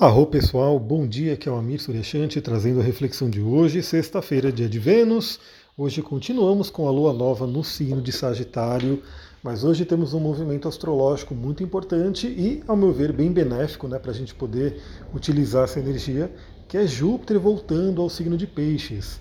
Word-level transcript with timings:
Arro 0.00 0.24
pessoal, 0.24 0.80
bom 0.80 1.06
dia, 1.06 1.34
aqui 1.34 1.46
é 1.46 1.52
o 1.52 1.56
Amir 1.56 1.78
Suryashanti 1.78 2.40
trazendo 2.40 2.80
a 2.80 2.82
reflexão 2.82 3.28
de 3.28 3.38
hoje, 3.38 3.82
sexta-feira, 3.82 4.50
dia 4.50 4.66
de 4.66 4.78
Vênus. 4.78 5.38
Hoje 5.76 6.00
continuamos 6.00 6.70
com 6.70 6.88
a 6.88 6.90
lua 6.90 7.12
nova 7.12 7.46
no 7.46 7.62
signo 7.62 8.00
de 8.00 8.10
Sagitário, 8.10 9.02
mas 9.42 9.62
hoje 9.62 9.84
temos 9.84 10.14
um 10.14 10.18
movimento 10.18 10.66
astrológico 10.66 11.34
muito 11.34 11.62
importante 11.62 12.26
e, 12.26 12.62
ao 12.66 12.78
meu 12.78 12.94
ver, 12.94 13.12
bem 13.12 13.30
benéfico 13.30 13.86
né, 13.86 13.98
para 13.98 14.10
a 14.10 14.14
gente 14.14 14.34
poder 14.34 14.80
utilizar 15.14 15.64
essa 15.64 15.78
energia, 15.78 16.32
que 16.66 16.78
é 16.78 16.86
Júpiter 16.86 17.38
voltando 17.38 18.00
ao 18.00 18.08
signo 18.08 18.38
de 18.38 18.46
Peixes. 18.46 19.20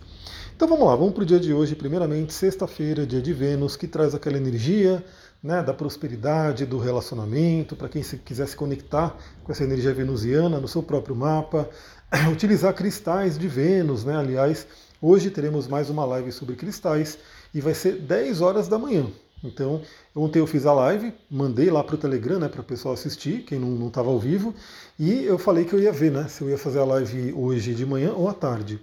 Então 0.55 0.65
vamos 0.65 0.87
lá, 0.87 0.95
vamos 0.95 1.13
para 1.13 1.23
o 1.23 1.25
dia 1.25 1.41
de 1.41 1.53
hoje, 1.53 1.75
primeiramente, 1.75 2.31
sexta-feira, 2.31 3.05
dia 3.05 3.21
de 3.21 3.33
Vênus, 3.33 3.75
que 3.75 3.85
traz 3.85 4.15
aquela 4.15 4.37
energia 4.37 5.03
né, 5.41 5.63
da 5.63 5.73
prosperidade, 5.73 6.65
do 6.65 6.77
relacionamento, 6.77 7.75
para 7.75 7.89
quem 7.89 8.03
se, 8.03 8.17
quiser 8.17 8.47
se 8.47 8.55
conectar 8.55 9.15
com 9.43 9.51
essa 9.51 9.63
energia 9.63 9.93
venusiana 9.93 10.59
no 10.59 10.67
seu 10.67 10.83
próprio 10.83 11.15
mapa, 11.15 11.69
utilizar 12.31 12.73
cristais 12.73 13.37
de 13.37 13.47
Vênus, 13.47 14.03
né? 14.03 14.17
Aliás, 14.17 14.67
hoje 15.01 15.29
teremos 15.29 15.67
mais 15.67 15.89
uma 15.89 16.05
live 16.05 16.31
sobre 16.31 16.55
cristais 16.55 17.17
e 17.53 17.61
vai 17.61 17.73
ser 17.73 17.93
10 17.93 18.41
horas 18.41 18.67
da 18.67 18.77
manhã. 18.77 19.07
Então, 19.41 19.81
ontem 20.13 20.39
eu 20.39 20.47
fiz 20.47 20.65
a 20.65 20.73
live, 20.73 21.13
mandei 21.31 21.69
lá 21.69 21.81
para 21.81 21.95
o 21.95 21.97
Telegram, 21.97 22.39
né, 22.39 22.49
para 22.49 22.59
o 22.59 22.63
pessoal 22.63 22.93
assistir, 22.93 23.43
quem 23.43 23.57
não 23.57 23.87
estava 23.87 24.09
ao 24.09 24.19
vivo, 24.19 24.53
e 24.97 25.23
eu 25.23 25.37
falei 25.37 25.63
que 25.63 25.73
eu 25.73 25.79
ia 25.79 25.93
ver, 25.93 26.11
né, 26.11 26.27
se 26.27 26.41
eu 26.41 26.49
ia 26.49 26.57
fazer 26.57 26.79
a 26.79 26.83
live 26.83 27.31
hoje 27.33 27.73
de 27.73 27.85
manhã 27.85 28.11
ou 28.11 28.27
à 28.27 28.33
tarde. 28.33 28.81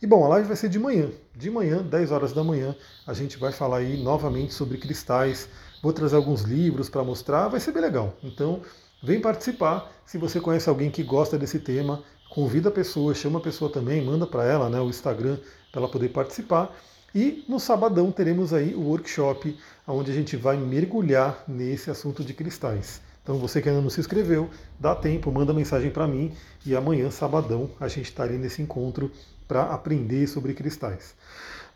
E 0.00 0.06
bom, 0.06 0.24
a 0.24 0.28
live 0.28 0.46
vai 0.46 0.56
ser 0.56 0.68
de 0.68 0.78
manhã. 0.78 1.10
De 1.36 1.50
manhã, 1.50 1.82
10 1.82 2.12
horas 2.12 2.32
da 2.32 2.44
manhã, 2.44 2.74
a 3.06 3.12
gente 3.12 3.36
vai 3.36 3.50
falar 3.50 3.78
aí 3.78 4.02
novamente 4.02 4.54
sobre 4.54 4.78
cristais. 4.78 5.48
Vou 5.82 5.92
trazer 5.92 6.16
alguns 6.16 6.42
livros 6.42 6.88
para 6.88 7.04
mostrar, 7.04 7.48
vai 7.48 7.60
ser 7.60 7.72
bem 7.72 7.82
legal. 7.82 8.14
Então, 8.22 8.60
vem 9.02 9.20
participar. 9.20 9.90
Se 10.04 10.18
você 10.18 10.40
conhece 10.40 10.68
alguém 10.68 10.90
que 10.90 11.02
gosta 11.02 11.38
desse 11.38 11.58
tema, 11.58 12.02
convida 12.30 12.68
a 12.68 12.72
pessoa, 12.72 13.14
chama 13.14 13.38
a 13.38 13.42
pessoa 13.42 13.70
também, 13.70 14.04
manda 14.04 14.26
para 14.26 14.44
ela 14.44 14.68
né, 14.68 14.80
o 14.80 14.88
Instagram 14.88 15.38
para 15.70 15.80
ela 15.80 15.90
poder 15.90 16.08
participar. 16.08 16.74
E 17.14 17.44
no 17.48 17.58
sabadão 17.58 18.10
teremos 18.10 18.52
aí 18.52 18.74
o 18.74 18.82
workshop, 18.82 19.56
onde 19.86 20.10
a 20.10 20.14
gente 20.14 20.36
vai 20.36 20.56
mergulhar 20.56 21.42
nesse 21.48 21.90
assunto 21.90 22.22
de 22.22 22.34
cristais. 22.34 23.00
Então 23.22 23.38
você 23.38 23.60
que 23.60 23.68
ainda 23.68 23.80
não 23.80 23.90
se 23.90 24.00
inscreveu, 24.00 24.48
dá 24.80 24.94
tempo, 24.94 25.30
manda 25.30 25.52
mensagem 25.52 25.90
para 25.90 26.06
mim 26.06 26.32
e 26.64 26.74
amanhã, 26.74 27.10
sabadão, 27.10 27.70
a 27.78 27.86
gente 27.86 28.06
está 28.06 28.22
ali 28.22 28.38
nesse 28.38 28.62
encontro 28.62 29.10
para 29.46 29.64
aprender 29.64 30.26
sobre 30.26 30.54
cristais. 30.54 31.14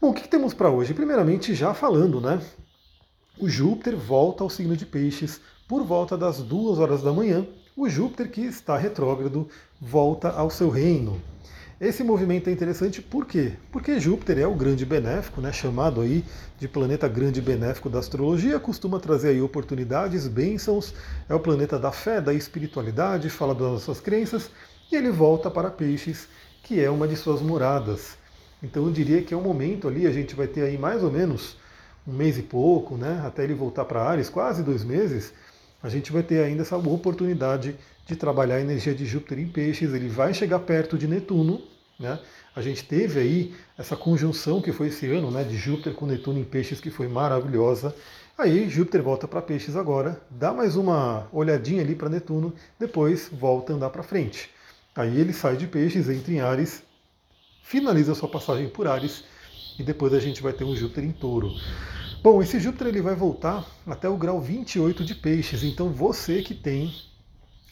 Bom, 0.01 0.11
o 0.11 0.15
que, 0.15 0.23
que 0.23 0.29
temos 0.29 0.53
para 0.53 0.71
hoje? 0.71 0.93
Primeiramente, 0.93 1.55
já 1.55 1.73
falando, 1.73 2.21
né? 2.21 2.41
O 3.39 3.49
Júpiter 3.49 3.97
volta 3.97 4.45
ao 4.45 4.51
signo 4.51 4.77
de 4.77 4.85
Peixes 4.85 5.41
por 5.67 5.83
volta 5.85 6.19
das 6.19 6.43
duas 6.43 6.79
horas 6.79 7.03
da 7.03 7.13
manhã. 7.13 7.47
O 7.75 7.89
Júpiter, 7.89 8.31
que 8.31 8.43
está 8.43 8.77
retrógrado, 8.77 9.49
volta 9.81 10.29
ao 10.29 10.51
seu 10.51 10.69
reino. 10.69 11.21
Esse 11.81 12.05
movimento 12.05 12.51
é 12.51 12.53
interessante 12.53 13.01
por 13.01 13.27
quê? 13.27 13.55
Porque 13.73 13.99
Júpiter 13.99 14.39
é 14.39 14.47
o 14.47 14.55
grande 14.55 14.85
benéfico, 14.85 15.41
né, 15.41 15.51
chamado 15.51 16.03
aí 16.03 16.23
de 16.59 16.69
planeta 16.69 17.09
grande 17.09 17.41
benéfico 17.41 17.89
da 17.89 17.99
astrologia, 17.99 18.61
costuma 18.61 19.01
trazer 19.01 19.31
aí 19.31 19.41
oportunidades, 19.41 20.29
bênçãos, 20.29 20.95
é 21.29 21.35
o 21.35 21.41
planeta 21.41 21.79
da 21.79 21.91
fé, 21.91 22.21
da 22.21 22.35
espiritualidade, 22.35 23.31
fala 23.31 23.55
das 23.55 23.63
nossas 23.63 23.99
crenças, 23.99 24.51
e 24.93 24.95
ele 24.95 25.11
volta 25.11 25.51
para 25.51 25.71
Peixes 25.71 26.29
que 26.63 26.79
é 26.79 26.89
uma 26.89 27.09
de 27.09 27.17
suas 27.17 27.41
moradas. 27.41 28.17
Então 28.63 28.85
eu 28.85 28.93
diria 28.93 29.23
que 29.23 29.35
é 29.35 29.37
um 29.37 29.43
momento 29.43 29.89
ali, 29.89 30.07
a 30.07 30.13
gente 30.13 30.37
vai 30.37 30.47
ter 30.47 30.63
aí 30.63 30.79
mais 30.79 31.03
ou 31.03 31.11
menos 31.11 31.57
um 32.07 32.13
mês 32.13 32.39
e 32.39 32.43
pouco, 32.43 32.97
né, 32.97 33.23
até 33.25 33.45
ele 33.45 33.55
voltar 33.55 33.85
para 33.85 34.03
Ares, 34.03 34.29
quase 34.29 34.63
dois 34.63 34.85
meses, 34.85 35.33
a 35.83 35.89
gente 35.89 36.13
vai 36.13 36.23
ter 36.23 36.43
ainda 36.45 36.63
essa 36.63 36.77
oportunidade 36.77 37.77
de 38.07 38.17
trabalhar 38.17 38.57
a 38.57 38.61
energia 38.61 38.95
de 38.95 39.05
Júpiter 39.07 39.39
em 39.39 39.49
peixes, 39.49 39.93
ele 39.93 40.09
vai 40.09 40.35
chegar 40.35 40.59
perto 40.61 40.99
de 40.99 41.07
Netuno, 41.07 41.63
né? 41.99 42.19
A 42.55 42.61
gente 42.61 42.85
teve 42.85 43.19
aí 43.19 43.55
essa 43.79 43.97
conjunção 43.97 44.61
que 44.61 44.73
foi 44.73 44.89
esse 44.89 45.07
ano, 45.07 45.31
né, 45.31 45.43
de 45.43 45.57
Júpiter 45.57 45.95
com 45.95 46.05
Netuno 46.05 46.39
em 46.39 46.45
peixes, 46.45 46.81
que 46.81 46.91
foi 46.91 47.09
maravilhosa. 47.09 47.95
Aí 48.37 48.69
Júpiter 48.69 49.03
volta 49.03 49.27
para 49.27 49.41
peixes 49.41 49.75
agora, 49.75 50.21
dá 50.31 50.53
mais 50.53 50.77
uma 50.77 51.29
olhadinha 51.33 51.83
ali 51.83 51.95
para 51.95 52.11
Netuno, 52.11 52.53
depois 52.79 53.31
volta 53.33 53.73
a 53.73 53.77
andar 53.77 53.91
para 53.91 54.03
frente. 54.03 54.51
Aí 54.95 55.19
ele 55.19 55.33
sai 55.33 55.57
de 55.57 55.67
peixes, 55.67 56.09
entra 56.11 56.33
em 56.33 56.41
Ares, 56.41 56.83
finaliza 57.63 58.15
sua 58.15 58.29
passagem 58.29 58.69
por 58.69 58.87
Ares 58.87 59.25
e 59.79 59.83
depois 59.83 60.13
a 60.13 60.21
gente 60.21 60.43
vai 60.43 60.53
ter 60.53 60.65
um 60.65 60.77
Júpiter 60.77 61.05
em 61.05 61.13
touro. 61.13 61.51
Bom, 62.23 62.41
esse 62.41 62.61
Júpiter 62.61 62.87
ele 62.87 63.03
vai 63.03 63.17
voltar 63.17 63.67
até 63.85 64.09
o 64.09 64.17
grau 64.17 64.41
28 64.41 65.05
de 65.05 65.13
peixes, 65.13 65.65
então 65.65 65.89
você 65.89 66.41
que 66.41 66.55
tem 66.55 66.95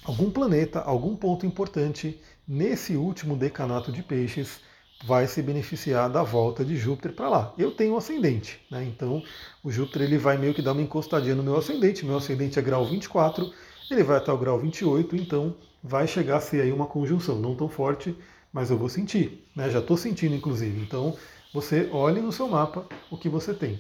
algum 0.05 0.29
planeta, 0.29 0.81
algum 0.81 1.15
ponto 1.15 1.47
importante 1.47 2.21
nesse 2.49 2.97
último 2.97 3.37
decanato 3.37 3.93
de 3.93 4.03
peixes, 4.03 4.59
vai 5.05 5.29
se 5.29 5.41
beneficiar 5.41 6.11
da 6.11 6.25
volta 6.25 6.65
de 6.65 6.77
Júpiter 6.77 7.13
para 7.13 7.29
lá. 7.29 7.55
Eu 7.57 7.71
tenho 7.71 7.95
um 7.95 7.97
ascendente, 7.97 8.61
né? 8.69 8.85
então 8.85 9.23
o 9.63 9.71
Júpiter 9.71 10.03
ele 10.03 10.19
vai 10.19 10.37
meio 10.37 10.53
que 10.53 10.63
dar 10.63 10.73
uma 10.73 10.83
encostadinha 10.83 11.37
no 11.37 11.45
meu 11.45 11.57
ascendente, 11.57 12.05
meu 12.05 12.17
ascendente 12.17 12.59
é 12.59 12.63
grau 12.63 12.85
24, 12.85 13.53
ele 13.89 14.03
vai 14.03 14.17
até 14.17 14.33
o 14.33 14.39
grau 14.39 14.59
28, 14.59 15.15
então 15.15 15.55
vai 15.81 16.09
chegar 16.09 16.39
a 16.39 16.41
ser 16.41 16.63
aí 16.63 16.73
uma 16.73 16.87
conjunção, 16.87 17.39
não 17.39 17.55
tão 17.55 17.69
forte, 17.69 18.17
mas 18.53 18.69
eu 18.69 18.77
vou 18.77 18.89
sentir, 18.89 19.49
né? 19.55 19.71
já 19.71 19.79
estou 19.79 19.97
sentindo 19.97 20.35
inclusive. 20.35 20.81
Então 20.81 21.17
você 21.55 21.89
olhe 21.93 22.21
no 22.21 22.33
seu 22.33 22.49
mapa 22.49 22.85
o 23.13 23.17
que 23.17 23.29
você 23.29 23.55
tem. 23.55 23.79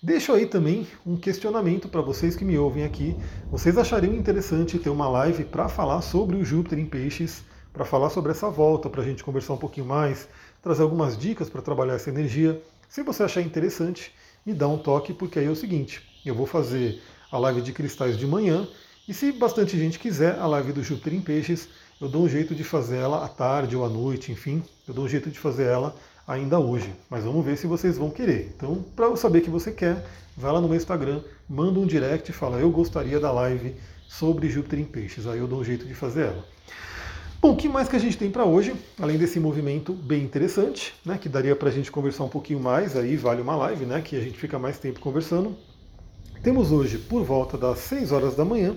Deixo 0.00 0.32
aí 0.32 0.46
também 0.46 0.86
um 1.04 1.16
questionamento 1.16 1.88
para 1.88 2.00
vocês 2.00 2.36
que 2.36 2.44
me 2.44 2.56
ouvem 2.56 2.84
aqui. 2.84 3.16
Vocês 3.50 3.76
achariam 3.76 4.14
interessante 4.14 4.78
ter 4.78 4.90
uma 4.90 5.08
live 5.08 5.42
para 5.42 5.68
falar 5.68 6.02
sobre 6.02 6.36
o 6.36 6.44
Júpiter 6.44 6.78
em 6.78 6.86
Peixes, 6.86 7.42
para 7.72 7.84
falar 7.84 8.08
sobre 8.08 8.30
essa 8.30 8.48
volta, 8.48 8.88
para 8.88 9.02
a 9.02 9.04
gente 9.04 9.24
conversar 9.24 9.54
um 9.54 9.58
pouquinho 9.58 9.86
mais, 9.86 10.28
trazer 10.62 10.84
algumas 10.84 11.18
dicas 11.18 11.50
para 11.50 11.62
trabalhar 11.62 11.94
essa 11.94 12.10
energia? 12.10 12.62
Se 12.88 13.02
você 13.02 13.24
achar 13.24 13.42
interessante, 13.42 14.14
me 14.46 14.54
dá 14.54 14.68
um 14.68 14.78
toque, 14.78 15.12
porque 15.12 15.40
aí 15.40 15.46
é 15.46 15.50
o 15.50 15.56
seguinte: 15.56 16.08
eu 16.24 16.34
vou 16.34 16.46
fazer 16.46 17.02
a 17.32 17.36
live 17.36 17.60
de 17.60 17.72
cristais 17.72 18.16
de 18.16 18.24
manhã 18.24 18.68
e 19.08 19.12
se 19.12 19.32
bastante 19.32 19.76
gente 19.76 19.98
quiser 19.98 20.38
a 20.38 20.46
live 20.46 20.72
do 20.72 20.84
Júpiter 20.84 21.12
em 21.12 21.20
Peixes, 21.20 21.68
eu 22.00 22.08
dou 22.08 22.22
um 22.22 22.28
jeito 22.28 22.54
de 22.54 22.62
fazer 22.62 22.98
ela 22.98 23.24
à 23.24 23.28
tarde 23.28 23.74
ou 23.74 23.84
à 23.84 23.88
noite, 23.88 24.30
enfim, 24.30 24.62
eu 24.86 24.94
dou 24.94 25.06
um 25.06 25.08
jeito 25.08 25.28
de 25.28 25.40
fazer 25.40 25.64
ela 25.64 25.92
ainda 26.28 26.60
hoje. 26.60 26.92
Mas 27.08 27.24
vamos 27.24 27.44
ver 27.44 27.56
se 27.56 27.66
vocês 27.66 27.96
vão 27.96 28.10
querer. 28.10 28.52
Então, 28.54 28.84
para 28.94 29.06
eu 29.06 29.16
saber 29.16 29.40
que 29.40 29.48
você 29.48 29.72
quer, 29.72 30.04
vai 30.36 30.52
lá 30.52 30.60
no 30.60 30.68
meu 30.68 30.76
Instagram, 30.76 31.22
manda 31.48 31.80
um 31.80 31.86
direct 31.86 32.30
e 32.30 32.34
fala: 32.34 32.60
Eu 32.60 32.70
gostaria 32.70 33.18
da 33.18 33.32
live 33.32 33.74
sobre 34.06 34.50
Júpiter 34.50 34.78
em 34.78 34.84
Peixes. 34.84 35.26
Aí 35.26 35.38
eu 35.38 35.48
dou 35.48 35.60
um 35.60 35.64
jeito 35.64 35.86
de 35.86 35.94
fazer 35.94 36.26
ela. 36.26 36.44
Bom, 37.40 37.52
o 37.52 37.56
que 37.56 37.68
mais 37.68 37.88
que 37.88 37.94
a 37.94 38.00
gente 38.00 38.18
tem 38.18 38.30
para 38.30 38.44
hoje? 38.44 38.74
Além 39.00 39.16
desse 39.16 39.38
movimento 39.38 39.92
bem 39.92 40.24
interessante, 40.24 40.92
né, 41.06 41.16
que 41.16 41.28
daria 41.28 41.54
para 41.54 41.68
a 41.68 41.72
gente 41.72 41.90
conversar 41.90 42.24
um 42.24 42.28
pouquinho 42.28 42.58
mais, 42.58 42.96
aí 42.96 43.16
vale 43.16 43.40
uma 43.40 43.54
live, 43.54 43.86
né, 43.86 44.00
que 44.00 44.16
a 44.16 44.20
gente 44.20 44.36
fica 44.36 44.58
mais 44.58 44.78
tempo 44.78 44.98
conversando. 44.98 45.56
Temos 46.42 46.72
hoje, 46.72 46.98
por 46.98 47.22
volta 47.22 47.56
das 47.56 47.78
6 47.78 48.10
horas 48.10 48.34
da 48.34 48.44
manhã, 48.44 48.76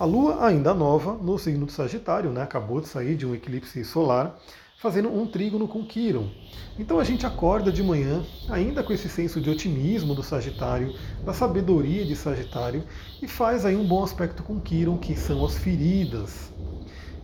a 0.00 0.04
Lua 0.04 0.44
ainda 0.44 0.74
nova 0.74 1.12
no 1.14 1.38
signo 1.38 1.66
do 1.66 1.70
Sagitário, 1.70 2.30
né? 2.30 2.42
acabou 2.42 2.80
de 2.80 2.88
sair 2.88 3.14
de 3.14 3.24
um 3.24 3.36
eclipse 3.36 3.84
solar, 3.84 4.36
fazendo 4.82 5.14
um 5.14 5.24
trígono 5.24 5.68
com 5.68 5.86
Quiron. 5.86 6.28
Então 6.76 6.98
a 6.98 7.04
gente 7.04 7.24
acorda 7.24 7.70
de 7.70 7.84
manhã, 7.84 8.24
ainda 8.48 8.82
com 8.82 8.92
esse 8.92 9.08
senso 9.08 9.40
de 9.40 9.48
otimismo 9.48 10.12
do 10.12 10.24
Sagitário, 10.24 10.92
da 11.24 11.32
sabedoria 11.32 12.04
de 12.04 12.16
Sagitário, 12.16 12.82
e 13.22 13.28
faz 13.28 13.64
aí 13.64 13.76
um 13.76 13.86
bom 13.86 14.02
aspecto 14.02 14.42
com 14.42 14.58
Quiron, 14.58 14.98
que 14.98 15.14
são 15.14 15.44
as 15.44 15.56
feridas. 15.56 16.52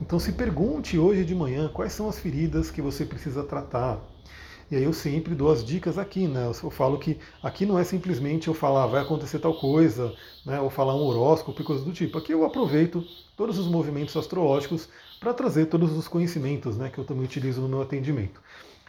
Então 0.01 0.21
se 0.21 0.31
pergunte 0.31 0.97
hoje 0.97 1.25
de 1.25 1.35
manhã 1.35 1.69
quais 1.69 1.93
são 1.93 2.09
as 2.09 2.17
feridas 2.17 2.71
que 2.71 2.81
você 2.81 3.05
precisa 3.05 3.43
tratar. 3.43 3.99
E 4.71 4.77
aí 4.77 4.85
eu 4.85 4.93
sempre 4.93 5.35
dou 5.35 5.51
as 5.51 5.65
dicas 5.65 5.99
aqui, 5.99 6.29
né? 6.29 6.47
Eu 6.63 6.71
falo 6.71 6.99
que 6.99 7.19
aqui 7.43 7.67
não 7.67 7.77
é 7.77 7.83
simplesmente 7.83 8.47
eu 8.47 8.55
falar 8.55 8.87
vai 8.87 9.03
acontecer 9.03 9.41
tal 9.41 9.55
coisa, 9.55 10.15
né? 10.47 10.61
Ou 10.61 10.71
falar 10.71 10.95
um 10.95 11.03
horóscopo 11.03 11.61
e 11.61 11.65
coisas 11.65 11.85
do 11.85 11.93
tipo. 11.93 12.19
Aqui 12.19 12.33
eu 12.33 12.45
aproveito 12.45 13.03
todos 13.37 13.59
os 13.59 13.67
movimentos 13.67 14.17
astrológicos 14.17 14.89
para 15.21 15.35
trazer 15.35 15.67
todos 15.67 15.97
os 15.97 16.09
conhecimentos, 16.09 16.77
né? 16.77 16.91
Que 16.91 16.99
eu 16.99 17.05
também 17.05 17.25
utilizo 17.25 17.61
no 17.61 17.69
meu 17.69 17.83
atendimento. 17.83 18.41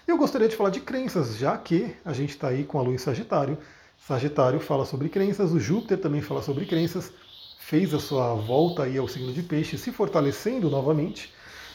Eu 0.08 0.18
gostaria 0.18 0.48
de 0.48 0.56
falar 0.56 0.70
de 0.70 0.80
crenças, 0.80 1.38
já 1.38 1.58
que 1.58 1.96
a 2.04 2.14
gente 2.14 2.31
está 2.31 2.48
aí 2.50 2.64
com 2.64 2.80
a 2.80 2.81
lua 2.81 2.94
em 2.94 2.98
Sagitário. 2.98 3.58
Sagitário 3.98 4.60
fala 4.60 4.86
sobre 4.86 5.10
crenças, 5.10 5.52
o 5.52 5.60
Júpiter 5.60 6.00
também 6.00 6.22
fala 6.22 6.42
sobre 6.42 6.66
crenças, 6.66 7.12
fez 7.60 7.94
a 7.94 8.00
sua 8.00 8.34
volta 8.34 8.84
aí 8.84 8.98
ao 8.98 9.08
signo 9.08 9.34
de 9.34 9.44
peixe, 9.44 9.78
se 9.78 9.92
fortalecendo 9.92 10.70
novamente. 10.70 11.34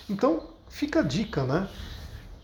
Então, 0.08 0.48
fica 0.68 1.00
a 1.00 1.02
dica, 1.02 1.44
né? 1.44 1.68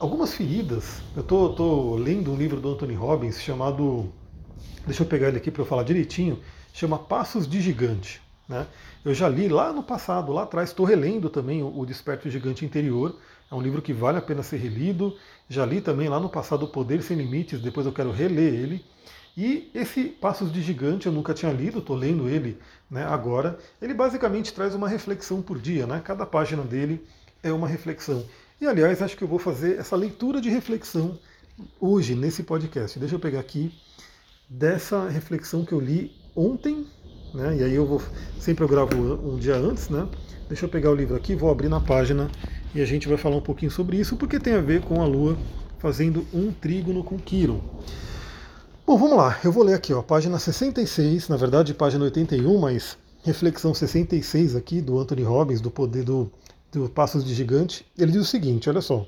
algumas 0.00 0.32
feridas. 0.32 1.02
Eu 1.14 1.20
estou 1.20 1.94
lendo 1.96 2.32
um 2.32 2.36
livro 2.36 2.58
do 2.58 2.72
Anthony 2.72 2.94
Robbins 2.94 3.40
chamado. 3.40 4.10
Deixa 4.86 5.02
eu 5.02 5.06
pegar 5.06 5.28
ele 5.28 5.36
aqui 5.36 5.50
para 5.50 5.60
eu 5.60 5.66
falar 5.66 5.82
direitinho. 5.82 6.40
Chama 6.72 6.98
Passos 6.98 7.46
de 7.46 7.60
Gigante. 7.60 8.20
Né? 8.48 8.66
Eu 9.02 9.14
já 9.14 9.28
li 9.28 9.48
lá 9.48 9.72
no 9.72 9.82
passado, 9.82 10.30
lá 10.30 10.42
atrás, 10.42 10.70
estou 10.70 10.84
relendo 10.84 11.30
também 11.30 11.62
o 11.62 11.86
Desperto 11.86 12.28
Gigante 12.28 12.66
Interior. 12.66 13.16
É 13.50 13.54
um 13.54 13.60
livro 13.60 13.80
que 13.80 13.94
vale 13.94 14.18
a 14.18 14.22
pena 14.22 14.42
ser 14.42 14.58
relido. 14.58 15.16
Já 15.48 15.64
li 15.64 15.80
também 15.80 16.08
lá 16.08 16.20
no 16.20 16.28
passado 16.28 16.64
O 16.64 16.68
Poder 16.68 17.02
Sem 17.02 17.16
Limites, 17.16 17.62
depois 17.62 17.86
eu 17.86 17.92
quero 17.92 18.10
reler 18.10 18.52
ele. 18.52 18.84
E 19.34 19.70
esse 19.74 20.04
Passos 20.04 20.52
de 20.52 20.60
Gigante 20.60 21.06
eu 21.06 21.12
nunca 21.12 21.32
tinha 21.32 21.50
lido, 21.50 21.78
estou 21.78 21.96
lendo 21.96 22.28
ele 22.28 22.58
né, 22.90 23.04
agora. 23.04 23.58
Ele 23.80 23.94
basicamente 23.94 24.52
traz 24.52 24.74
uma 24.74 24.88
reflexão 24.88 25.40
por 25.40 25.58
dia, 25.58 25.86
né? 25.86 26.02
Cada 26.04 26.26
página 26.26 26.62
dele 26.62 27.02
é 27.42 27.50
uma 27.50 27.66
reflexão. 27.66 28.26
E 28.60 28.66
aliás, 28.66 29.00
acho 29.00 29.16
que 29.16 29.24
eu 29.24 29.28
vou 29.28 29.38
fazer 29.38 29.78
essa 29.78 29.96
leitura 29.96 30.42
de 30.42 30.50
reflexão 30.50 31.18
hoje 31.80 32.14
nesse 32.14 32.42
podcast. 32.42 32.98
Deixa 32.98 33.14
eu 33.14 33.20
pegar 33.20 33.40
aqui 33.40 33.72
dessa 34.46 35.08
reflexão 35.08 35.64
que 35.64 35.72
eu 35.72 35.80
li 35.80 36.12
ontem, 36.36 36.86
né? 37.34 37.58
E 37.58 37.64
aí 37.64 37.74
eu 37.74 37.86
vou 37.86 38.02
sempre 38.38 38.64
eu 38.64 38.68
gravo 38.68 38.96
um 38.96 39.38
dia 39.38 39.56
antes, 39.56 39.88
né? 39.88 40.06
Deixa 40.48 40.64
eu 40.64 40.68
pegar 40.68 40.90
o 40.90 40.94
livro 40.94 41.14
aqui, 41.16 41.34
vou 41.34 41.50
abrir 41.50 41.68
na 41.68 41.80
página 41.80 42.30
e 42.74 42.80
a 42.80 42.84
gente 42.84 43.08
vai 43.08 43.16
falar 43.16 43.36
um 43.36 43.40
pouquinho 43.40 43.70
sobre 43.70 43.96
isso, 43.96 44.16
porque 44.16 44.38
tem 44.38 44.54
a 44.54 44.60
ver 44.60 44.82
com 44.82 45.00
a 45.00 45.06
Lua 45.06 45.36
fazendo 45.78 46.26
um 46.32 46.52
trígono 46.52 47.02
com 47.02 47.18
Quiron. 47.18 47.60
Bom, 48.86 48.98
vamos 48.98 49.16
lá. 49.16 49.38
Eu 49.44 49.52
vou 49.52 49.62
ler 49.62 49.74
aqui, 49.74 49.92
ó, 49.92 50.02
página 50.02 50.38
66, 50.38 51.28
na 51.28 51.36
verdade, 51.36 51.72
página 51.72 52.04
81, 52.04 52.58
mas 52.58 52.98
reflexão 53.22 53.72
66 53.72 54.56
aqui 54.56 54.80
do 54.80 54.98
Anthony 54.98 55.22
Robbins, 55.22 55.60
do 55.60 55.70
poder 55.70 56.02
do, 56.02 56.30
do 56.72 56.88
Passos 56.88 57.24
de 57.24 57.34
Gigante. 57.34 57.86
Ele 57.96 58.12
diz 58.12 58.22
o 58.22 58.24
seguinte: 58.24 58.68
olha 58.68 58.80
só. 58.80 59.06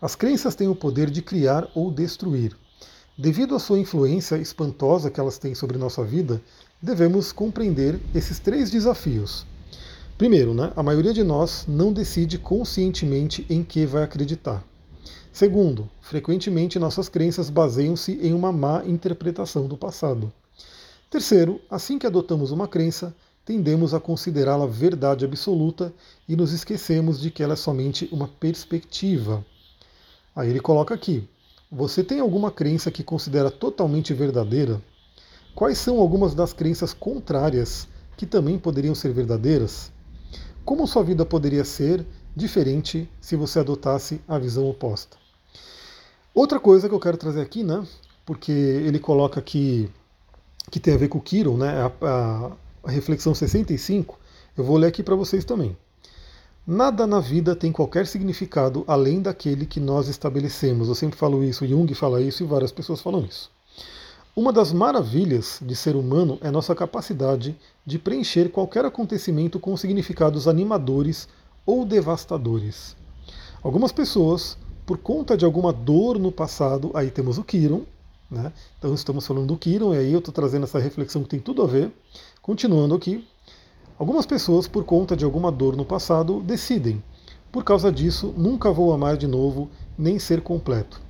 As 0.00 0.14
crenças 0.16 0.54
têm 0.54 0.66
o 0.66 0.74
poder 0.74 1.10
de 1.10 1.22
criar 1.22 1.68
ou 1.74 1.90
destruir. 1.90 2.56
Devido 3.16 3.54
à 3.54 3.58
sua 3.58 3.78
influência 3.78 4.36
espantosa 4.36 5.10
que 5.10 5.20
elas 5.20 5.38
têm 5.38 5.54
sobre 5.54 5.76
nossa 5.76 6.02
vida, 6.02 6.40
devemos 6.82 7.30
compreender 7.32 8.00
esses 8.14 8.38
três 8.38 8.70
desafios. 8.70 9.46
Primeiro, 10.16 10.54
né, 10.54 10.72
a 10.76 10.82
maioria 10.82 11.12
de 11.12 11.22
nós 11.22 11.64
não 11.66 11.92
decide 11.92 12.38
conscientemente 12.38 13.46
em 13.48 13.62
que 13.62 13.86
vai 13.86 14.02
acreditar. 14.02 14.64
Segundo, 15.32 15.88
frequentemente 16.00 16.78
nossas 16.78 17.08
crenças 17.08 17.48
baseiam-se 17.48 18.12
em 18.20 18.32
uma 18.32 18.50
má 18.50 18.82
interpretação 18.84 19.66
do 19.66 19.76
passado. 19.76 20.32
Terceiro, 21.08 21.60
assim 21.70 21.98
que 21.98 22.06
adotamos 22.06 22.50
uma 22.50 22.66
crença, 22.66 23.14
tendemos 23.44 23.94
a 23.94 24.00
considerá-la 24.00 24.66
verdade 24.66 25.24
absoluta 25.24 25.92
e 26.28 26.36
nos 26.36 26.52
esquecemos 26.52 27.20
de 27.20 27.30
que 27.30 27.42
ela 27.42 27.54
é 27.54 27.56
somente 27.56 28.08
uma 28.12 28.28
perspectiva. 28.28 29.44
Aí 30.34 30.50
ele 30.50 30.60
coloca 30.60 30.94
aqui: 30.94 31.28
você 31.70 32.02
tem 32.02 32.20
alguma 32.20 32.50
crença 32.50 32.90
que 32.90 33.02
considera 33.02 33.50
totalmente 33.50 34.12
verdadeira? 34.12 34.80
Quais 35.54 35.78
são 35.78 35.98
algumas 35.98 36.34
das 36.34 36.52
crenças 36.52 36.92
contrárias 36.92 37.88
que 38.16 38.24
também 38.24 38.58
poderiam 38.58 38.94
ser 38.94 39.12
verdadeiras? 39.12 39.92
Como 40.64 40.86
sua 40.86 41.02
vida 41.02 41.26
poderia 41.26 41.64
ser 41.64 42.06
diferente 42.34 43.10
se 43.20 43.36
você 43.36 43.58
adotasse 43.58 44.20
a 44.28 44.38
visão 44.38 44.68
oposta? 44.68 45.16
Outra 46.32 46.60
coisa 46.60 46.88
que 46.88 46.94
eu 46.94 47.00
quero 47.00 47.16
trazer 47.16 47.40
aqui, 47.40 47.64
né? 47.64 47.84
Porque 48.24 48.52
ele 48.52 48.98
coloca 48.98 49.40
aqui 49.40 49.90
que 50.70 50.78
tem 50.78 50.94
a 50.94 50.96
ver 50.96 51.08
com 51.08 51.18
o 51.18 51.20
Kiron, 51.20 51.56
né? 51.56 51.90
A, 52.02 52.52
a, 52.84 52.90
reflexão 52.90 53.34
65. 53.34 54.18
Eu 54.56 54.64
vou 54.64 54.76
ler 54.76 54.86
aqui 54.86 55.02
para 55.02 55.16
vocês 55.16 55.44
também. 55.44 55.76
Nada 56.66 57.06
na 57.06 57.18
vida 57.18 57.56
tem 57.56 57.72
qualquer 57.72 58.06
significado 58.06 58.84
além 58.86 59.20
daquele 59.20 59.66
que 59.66 59.80
nós 59.80 60.06
estabelecemos. 60.06 60.88
Eu 60.88 60.94
sempre 60.94 61.18
falo 61.18 61.42
isso, 61.42 61.66
Jung 61.66 61.92
fala 61.94 62.22
isso 62.22 62.44
e 62.44 62.46
várias 62.46 62.70
pessoas 62.70 63.00
falam 63.00 63.24
isso. 63.24 63.50
Uma 64.36 64.52
das 64.52 64.72
maravilhas 64.72 65.58
de 65.60 65.74
ser 65.74 65.96
humano 65.96 66.38
é 66.40 66.52
nossa 66.52 66.72
capacidade 66.72 67.56
de 67.84 67.98
preencher 67.98 68.48
qualquer 68.48 68.84
acontecimento 68.84 69.58
com 69.58 69.76
significados 69.76 70.46
animadores 70.46 71.28
ou 71.66 71.84
devastadores. 71.84 72.94
Algumas 73.60 73.90
pessoas 73.90 74.56
por 74.86 74.98
conta 74.98 75.36
de 75.36 75.44
alguma 75.44 75.72
dor 75.72 76.16
no 76.16 76.30
passado, 76.30 76.92
aí 76.94 77.10
temos 77.10 77.38
o 77.38 77.44
Kiron, 77.44 77.82
né? 78.30 78.52
então 78.78 78.94
estamos 78.94 79.26
falando 79.26 79.48
do 79.48 79.56
Kiron, 79.56 79.94
e 79.94 79.98
aí 79.98 80.12
eu 80.12 80.20
estou 80.20 80.32
trazendo 80.32 80.62
essa 80.62 80.78
reflexão 80.78 81.24
que 81.24 81.28
tem 81.28 81.40
tudo 81.40 81.62
a 81.62 81.66
ver. 81.66 81.90
Continuando 82.40 82.94
aqui, 82.94 83.26
algumas 83.98 84.26
pessoas, 84.26 84.68
por 84.68 84.84
conta 84.84 85.16
de 85.16 85.24
alguma 85.24 85.50
dor 85.50 85.76
no 85.76 85.84
passado, 85.84 86.40
decidem, 86.40 87.02
por 87.50 87.64
causa 87.64 87.90
disso, 87.90 88.32
nunca 88.36 88.70
vou 88.70 88.92
amar 88.92 89.16
de 89.16 89.26
novo, 89.26 89.68
nem 89.98 90.20
ser 90.20 90.40
completo. 90.40 91.00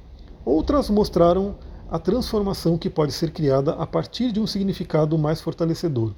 Outras 0.42 0.88
mostraram 0.88 1.54
a 1.90 1.98
transformação 1.98 2.78
que 2.78 2.88
pode 2.88 3.10
ser 3.10 3.32
criada 3.32 3.72
a 3.72 3.84
partir 3.84 4.30
de 4.30 4.38
um 4.38 4.46
significado 4.46 5.18
mais 5.18 5.40
fortalecedor. 5.40 6.12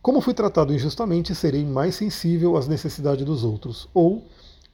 Como 0.00 0.22
fui 0.22 0.32
tratado 0.32 0.72
injustamente, 0.72 1.34
serei 1.34 1.62
mais 1.62 1.96
sensível 1.96 2.56
às 2.56 2.66
necessidades 2.66 3.26
dos 3.26 3.44
outros. 3.44 3.86
Ou 3.92 4.24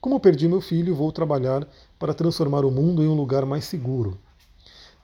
como 0.01 0.21
perdi 0.21 0.47
meu 0.47 0.61
filho, 0.61 0.95
vou 0.95 1.11
trabalhar 1.11 1.67
para 1.99 2.15
transformar 2.15 2.65
o 2.65 2.71
mundo 2.71 3.03
em 3.03 3.09
um 3.09 3.15
lugar 3.15 3.45
mais 3.45 3.65
seguro. 3.65 4.17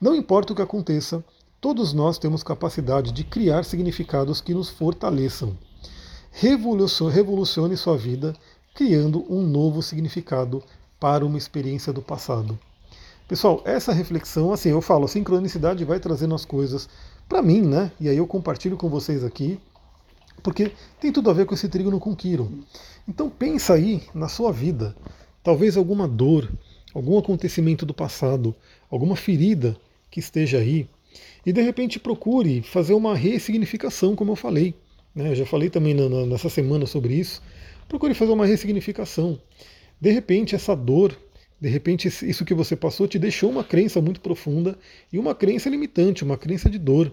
Não 0.01 0.15
importa 0.15 0.53
o 0.53 0.57
que 0.57 0.63
aconteça, 0.63 1.25
todos 1.61 1.93
nós 1.93 2.17
temos 2.17 2.45
capacidade 2.45 3.11
de 3.11 3.25
criar 3.25 3.65
significados 3.65 4.41
que 4.41 4.55
nos 4.55 4.69
fortaleçam. 4.69 5.59
Revolucione 6.31 7.77
sua 7.77 7.97
vida 7.97 8.33
criando 8.73 9.27
um 9.29 9.43
novo 9.43 9.83
significado 9.83 10.63
para 11.01 11.27
uma 11.27 11.37
experiência 11.37 11.93
do 11.93 12.01
passado. 12.01 12.57
Pessoal, 13.31 13.63
essa 13.65 13.93
reflexão, 13.93 14.53
assim, 14.53 14.71
eu 14.71 14.81
falo, 14.81 15.05
a 15.05 15.09
sincronicidade 15.09 15.85
vai 15.85 16.01
trazendo 16.01 16.35
as 16.35 16.45
coisas 16.45 16.89
para 17.29 17.41
mim, 17.41 17.61
né? 17.61 17.93
E 18.01 18.09
aí 18.09 18.17
eu 18.17 18.27
compartilho 18.27 18.77
com 18.77 18.89
vocês 18.89 19.23
aqui, 19.23 19.57
porque 20.43 20.73
tem 21.01 21.13
tudo 21.13 21.31
a 21.31 21.33
ver 21.33 21.47
com 21.47 21.55
esse 21.55 21.69
trígono 21.69 22.01
com 22.01 22.17
Quiron. 22.17 22.51
Então 23.07 23.31
pensa 23.31 23.75
aí 23.75 24.03
na 24.13 24.27
sua 24.27 24.51
vida, 24.51 24.97
talvez 25.45 25.77
alguma 25.77 26.09
dor, 26.09 26.51
algum 26.93 27.17
acontecimento 27.17 27.87
do 27.87 27.95
passado, 27.95 28.53
alguma 28.91 29.15
ferida 29.15 29.77
que 30.11 30.19
esteja 30.19 30.59
aí, 30.59 30.89
e 31.47 31.53
de 31.53 31.63
repente 31.63 32.01
procure 32.01 32.63
fazer 32.63 32.95
uma 32.95 33.15
ressignificação, 33.15 34.17
como 34.17 34.33
eu 34.33 34.37
falei. 34.37 34.75
Né? 35.15 35.31
Eu 35.31 35.37
já 35.37 35.47
falei 35.47 35.71
também 35.71 35.95
na, 35.95 36.09
na, 36.09 36.27
nessa 36.27 36.49
semana 36.49 36.85
sobre 36.85 37.15
isso. 37.15 37.41
Procure 37.89 38.13
fazer 38.13 38.33
uma 38.33 38.45
ressignificação. 38.45 39.41
De 40.01 40.11
repente 40.11 40.57
essa 40.57 40.75
dor, 40.75 41.17
de 41.61 41.69
repente 41.69 42.09
isso 42.09 42.45
que 42.45 42.55
você 42.55 42.75
passou 42.75 43.07
te 43.07 43.19
deixou 43.19 43.51
uma 43.51 43.63
crença 43.63 44.01
muito 44.01 44.21
profunda 44.21 44.79
e 45.13 45.19
uma 45.19 45.35
crença 45.35 45.69
limitante, 45.69 46.25
uma 46.25 46.39
crença 46.39 46.71
de 46.71 46.79
dor. 46.79 47.13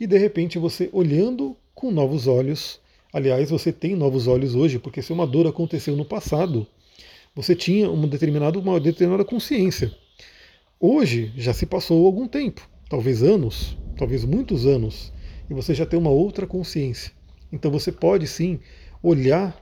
E 0.00 0.06
de 0.06 0.18
repente 0.18 0.58
você 0.58 0.88
olhando 0.92 1.56
com 1.74 1.90
novos 1.90 2.26
olhos, 2.26 2.80
Aliás, 3.10 3.48
você 3.48 3.72
tem 3.72 3.96
novos 3.96 4.26
olhos 4.26 4.54
hoje, 4.54 4.78
porque 4.78 5.00
se 5.00 5.12
uma 5.14 5.26
dor 5.26 5.46
aconteceu 5.46 5.96
no 5.96 6.04
passado, 6.04 6.66
você 7.34 7.56
tinha 7.56 7.90
uma 7.90 8.06
determinada, 8.06 8.58
uma 8.58 8.78
determinada 8.78 9.24
consciência. 9.24 9.90
Hoje 10.78 11.32
já 11.34 11.54
se 11.54 11.64
passou 11.64 12.04
algum 12.04 12.28
tempo, 12.28 12.68
talvez 12.88 13.22
anos, 13.22 13.78
talvez 13.96 14.26
muitos 14.26 14.66
anos, 14.66 15.10
e 15.48 15.54
você 15.54 15.74
já 15.74 15.86
tem 15.86 15.98
uma 15.98 16.10
outra 16.10 16.46
consciência. 16.46 17.12
Então 17.50 17.70
você 17.70 17.90
pode 17.90 18.26
sim 18.26 18.60
olhar 19.02 19.58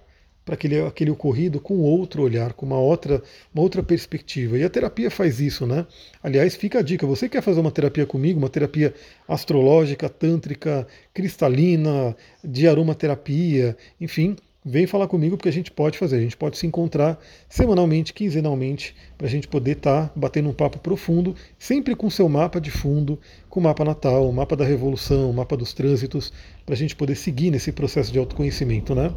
para 0.46 0.54
aquele, 0.54 0.80
aquele 0.80 1.10
ocorrido 1.10 1.60
com 1.60 1.80
outro 1.80 2.22
olhar, 2.22 2.52
com 2.52 2.64
uma 2.64 2.78
outra, 2.78 3.20
uma 3.52 3.64
outra 3.64 3.82
perspectiva. 3.82 4.56
E 4.56 4.62
a 4.62 4.70
terapia 4.70 5.10
faz 5.10 5.40
isso, 5.40 5.66
né? 5.66 5.84
Aliás, 6.22 6.54
fica 6.54 6.78
a 6.78 6.82
dica: 6.82 7.04
você 7.04 7.28
quer 7.28 7.42
fazer 7.42 7.58
uma 7.58 7.72
terapia 7.72 8.06
comigo, 8.06 8.38
uma 8.38 8.48
terapia 8.48 8.94
astrológica, 9.26 10.08
tântrica, 10.08 10.86
cristalina, 11.12 12.16
de 12.44 12.68
aromaterapia, 12.68 13.76
enfim, 14.00 14.36
vem 14.64 14.86
falar 14.86 15.08
comigo 15.08 15.36
porque 15.36 15.48
a 15.48 15.52
gente 15.52 15.72
pode 15.72 15.98
fazer. 15.98 16.18
A 16.18 16.20
gente 16.20 16.36
pode 16.36 16.56
se 16.56 16.64
encontrar 16.64 17.18
semanalmente, 17.48 18.14
quinzenalmente, 18.14 18.94
para 19.18 19.26
a 19.26 19.30
gente 19.30 19.48
poder 19.48 19.72
estar 19.78 20.06
tá 20.06 20.12
batendo 20.14 20.48
um 20.48 20.54
papo 20.54 20.78
profundo, 20.78 21.34
sempre 21.58 21.96
com 21.96 22.08
seu 22.08 22.28
mapa 22.28 22.60
de 22.60 22.70
fundo, 22.70 23.18
com 23.50 23.58
o 23.58 23.62
mapa 23.64 23.84
natal, 23.84 24.28
o 24.28 24.32
mapa 24.32 24.54
da 24.54 24.64
revolução, 24.64 25.28
o 25.28 25.34
mapa 25.34 25.56
dos 25.56 25.72
trânsitos, 25.72 26.32
para 26.64 26.76
a 26.76 26.78
gente 26.78 26.94
poder 26.94 27.16
seguir 27.16 27.50
nesse 27.50 27.72
processo 27.72 28.12
de 28.12 28.18
autoconhecimento, 28.20 28.94
né? 28.94 29.12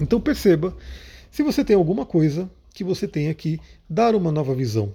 Então 0.00 0.20
perceba 0.20 0.74
se 1.30 1.42
você 1.42 1.64
tem 1.64 1.76
alguma 1.76 2.06
coisa 2.06 2.50
que 2.72 2.82
você 2.82 3.06
tenha 3.06 3.34
que 3.34 3.60
dar 3.88 4.14
uma 4.14 4.32
nova 4.32 4.54
visão. 4.54 4.94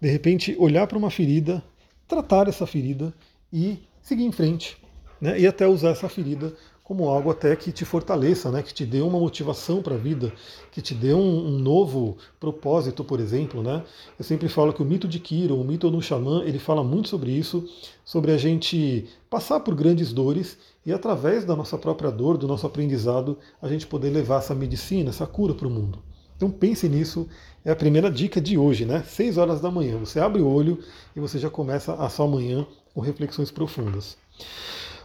De 0.00 0.10
repente, 0.10 0.56
olhar 0.58 0.86
para 0.86 0.98
uma 0.98 1.10
ferida, 1.10 1.62
tratar 2.08 2.48
essa 2.48 2.66
ferida 2.66 3.14
e 3.52 3.78
seguir 4.02 4.24
em 4.24 4.32
frente. 4.32 4.76
Né? 5.20 5.40
E 5.40 5.46
até 5.46 5.66
usar 5.66 5.90
essa 5.90 6.08
ferida 6.08 6.52
como 6.82 7.08
algo 7.08 7.30
até 7.30 7.54
que 7.54 7.70
te 7.70 7.84
fortaleça, 7.84 8.50
né? 8.50 8.62
que 8.62 8.74
te 8.74 8.84
dê 8.84 9.00
uma 9.00 9.18
motivação 9.18 9.80
para 9.80 9.94
a 9.94 9.98
vida, 9.98 10.32
que 10.72 10.82
te 10.82 10.94
dê 10.94 11.14
um, 11.14 11.46
um, 11.46 11.58
novo 11.58 12.16
propósito, 12.40 13.04
por 13.04 13.20
exemplo. 13.20 13.62
Né? 13.62 13.84
Eu 14.18 14.24
sempre 14.24 14.48
falo 14.48 14.72
que 14.72 14.82
o 14.82 14.84
mito 14.84 15.06
de 15.06 15.20
Kiro, 15.20 15.60
o 15.60 15.64
mito 15.64 15.88
do 15.90 16.02
xamã, 16.02 16.42
ele 16.44 16.58
fala 16.58 16.82
muito 16.82 17.08
sobre 17.08 17.30
isso, 17.30 17.68
sobre 18.04 18.32
a 18.32 18.36
gente 18.36 19.06
passar 19.30 19.60
por 19.60 19.74
grandes 19.74 20.12
dores 20.12 20.58
e 20.84 20.92
através 20.92 21.44
da 21.44 21.54
nossa 21.54 21.78
própria 21.78 22.10
dor, 22.10 22.36
do 22.36 22.48
nosso 22.48 22.66
aprendizado, 22.66 23.38
a 23.60 23.68
gente 23.68 23.86
poder 23.86 24.10
levar 24.10 24.38
essa 24.38 24.54
medicina, 24.54 25.10
essa 25.10 25.26
cura 25.26 25.54
para 25.54 25.68
o 25.68 25.70
mundo. 25.70 26.00
Então 26.36 26.50
pense 26.50 26.88
nisso, 26.88 27.28
é 27.64 27.70
a 27.70 27.76
primeira 27.76 28.10
dica 28.10 28.40
de 28.40 28.58
hoje, 28.58 28.84
né? 28.84 29.04
6 29.06 29.38
horas 29.38 29.60
da 29.60 29.70
manhã. 29.70 29.98
Você 29.98 30.18
abre 30.18 30.42
o 30.42 30.48
olho 30.48 30.80
e 31.14 31.20
você 31.20 31.38
já 31.38 31.48
começa 31.48 31.94
a 31.94 32.08
sua 32.08 32.26
manhã 32.26 32.66
com 32.92 33.00
reflexões 33.00 33.50
profundas. 33.50 34.16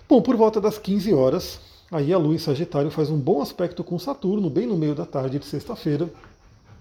Bom, 0.09 0.21
por 0.21 0.35
volta 0.35 0.59
das 0.59 0.79
15 0.79 1.13
horas, 1.13 1.59
aí 1.91 2.11
a 2.11 2.17
luz 2.17 2.41
Sagitário 2.41 2.89
faz 2.89 3.11
um 3.11 3.19
bom 3.19 3.41
aspecto 3.41 3.83
com 3.83 3.99
Saturno, 3.99 4.49
bem 4.49 4.65
no 4.65 4.75
meio 4.75 4.95
da 4.95 5.05
tarde 5.05 5.37
de 5.37 5.45
sexta-feira. 5.45 6.09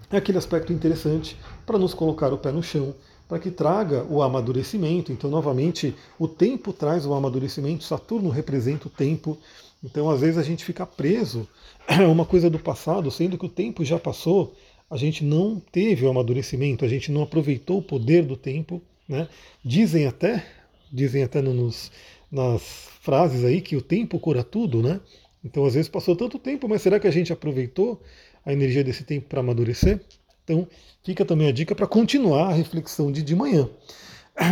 É 0.09 0.17
aquele 0.17 0.37
aspecto 0.37 0.73
interessante 0.73 1.37
para 1.65 1.77
nos 1.77 1.93
colocar 1.93 2.33
o 2.33 2.37
pé 2.37 2.51
no 2.51 2.63
chão, 2.63 2.95
para 3.27 3.39
que 3.39 3.51
traga 3.51 4.05
o 4.09 4.21
amadurecimento. 4.21 5.11
Então, 5.11 5.29
novamente, 5.29 5.93
o 6.17 6.27
tempo 6.27 6.71
traz 6.71 7.05
o 7.05 7.13
amadurecimento, 7.13 7.83
Saturno 7.83 8.29
representa 8.29 8.87
o 8.87 8.91
tempo. 8.91 9.37
Então, 9.83 10.09
às 10.09 10.21
vezes, 10.21 10.37
a 10.37 10.43
gente 10.43 10.63
fica 10.63 10.85
preso 10.85 11.47
a 11.87 12.07
uma 12.07 12.25
coisa 12.25 12.49
do 12.49 12.59
passado, 12.59 13.11
sendo 13.11 13.37
que 13.37 13.45
o 13.45 13.49
tempo 13.49 13.83
já 13.83 13.99
passou, 13.99 14.55
a 14.89 14.95
gente 14.95 15.23
não 15.23 15.61
teve 15.71 16.05
o 16.05 16.09
amadurecimento, 16.09 16.85
a 16.85 16.87
gente 16.87 17.11
não 17.11 17.23
aproveitou 17.23 17.79
o 17.79 17.83
poder 17.83 18.23
do 18.23 18.37
tempo. 18.37 18.81
Né? 19.07 19.27
Dizem 19.63 20.05
até, 20.07 20.45
dizem 20.91 21.23
até 21.23 21.41
nos, 21.41 21.91
nas 22.31 22.61
frases 23.01 23.43
aí 23.43 23.61
que 23.61 23.75
o 23.75 23.81
tempo 23.81 24.19
cura 24.19 24.43
tudo, 24.43 24.81
né? 24.81 24.99
Então, 25.43 25.65
às 25.65 25.75
vezes 25.75 25.89
passou 25.89 26.15
tanto 26.15 26.39
tempo, 26.39 26.67
mas 26.67 26.81
será 26.81 26.99
que 26.99 27.07
a 27.07 27.11
gente 27.11 27.31
aproveitou 27.31 28.01
a 28.45 28.51
energia 28.51 28.83
desse 28.83 29.03
tempo 29.03 29.27
para 29.29 29.39
amadurecer? 29.39 30.01
Então, 30.47 30.65
fica 31.03 31.25
também 31.25 31.49
a 31.49 31.51
dica 31.51 31.75
para 31.75 31.85
continuar 31.85 32.47
a 32.47 32.53
reflexão 32.53 33.11
de, 33.11 33.21
de 33.21 33.35
manhã. 33.35 33.67